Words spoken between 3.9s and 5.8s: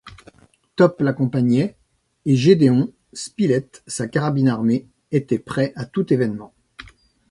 carabine armée, était prêt